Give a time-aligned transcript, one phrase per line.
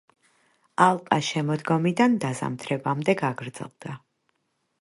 [0.85, 3.99] ალყა შემოდგომიდან დაზამთრებამდე გაგრძელდა.